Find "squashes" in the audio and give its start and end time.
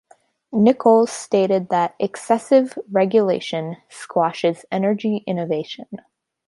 3.87-4.65